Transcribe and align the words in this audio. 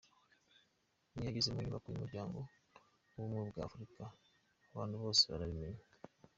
N’iyo 1.11 1.29
ageze 1.31 1.49
mu 1.53 1.59
nyubako 1.63 1.87
y’Umuryango 1.89 2.39
w’Ubumwe 3.13 3.41
bwa 3.51 3.61
Afurika 3.67 4.03
abantu 4.71 4.95
bose 5.03 5.23
barabimenya. 5.31 5.85